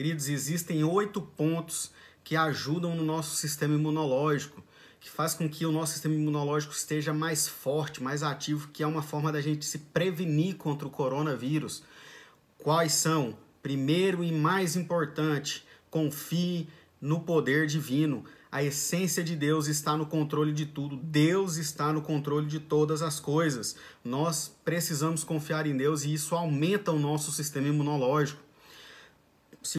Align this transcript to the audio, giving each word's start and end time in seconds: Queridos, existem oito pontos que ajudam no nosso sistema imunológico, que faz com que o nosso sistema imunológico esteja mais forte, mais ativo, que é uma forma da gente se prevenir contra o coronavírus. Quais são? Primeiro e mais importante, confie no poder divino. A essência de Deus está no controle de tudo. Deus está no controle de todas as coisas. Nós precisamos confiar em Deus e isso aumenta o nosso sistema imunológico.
Queridos, 0.00 0.28
existem 0.28 0.84
oito 0.84 1.20
pontos 1.20 1.90
que 2.22 2.36
ajudam 2.36 2.94
no 2.94 3.02
nosso 3.02 3.34
sistema 3.34 3.74
imunológico, 3.74 4.62
que 5.00 5.10
faz 5.10 5.34
com 5.34 5.48
que 5.48 5.66
o 5.66 5.72
nosso 5.72 5.94
sistema 5.94 6.14
imunológico 6.14 6.72
esteja 6.72 7.12
mais 7.12 7.48
forte, 7.48 8.00
mais 8.00 8.22
ativo, 8.22 8.68
que 8.68 8.84
é 8.84 8.86
uma 8.86 9.02
forma 9.02 9.32
da 9.32 9.40
gente 9.40 9.66
se 9.66 9.78
prevenir 9.78 10.54
contra 10.54 10.86
o 10.86 10.90
coronavírus. 10.90 11.82
Quais 12.58 12.92
são? 12.92 13.36
Primeiro 13.60 14.22
e 14.22 14.30
mais 14.30 14.76
importante, 14.76 15.66
confie 15.90 16.68
no 17.00 17.18
poder 17.18 17.66
divino. 17.66 18.24
A 18.52 18.62
essência 18.62 19.24
de 19.24 19.34
Deus 19.34 19.66
está 19.66 19.96
no 19.96 20.06
controle 20.06 20.52
de 20.52 20.64
tudo. 20.64 20.96
Deus 20.96 21.56
está 21.56 21.92
no 21.92 22.02
controle 22.02 22.46
de 22.46 22.60
todas 22.60 23.02
as 23.02 23.18
coisas. 23.18 23.74
Nós 24.04 24.56
precisamos 24.64 25.24
confiar 25.24 25.66
em 25.66 25.76
Deus 25.76 26.04
e 26.04 26.14
isso 26.14 26.36
aumenta 26.36 26.92
o 26.92 27.00
nosso 27.00 27.32
sistema 27.32 27.66
imunológico. 27.66 28.47